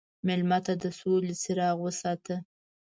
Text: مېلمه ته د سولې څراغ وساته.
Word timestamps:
مېلمه 0.25 0.59
ته 0.65 0.73
د 0.83 0.85
سولې 0.99 1.33
څراغ 1.41 1.77
وساته. 1.81 2.35